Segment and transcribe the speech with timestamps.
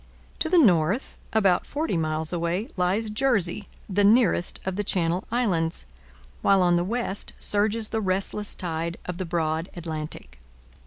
[0.39, 5.85] To the north, about forty miles away, lies Jersey, the nearest of the Channel Islands,
[6.41, 10.39] while on the west surges the restless tide of the broad Atlantic.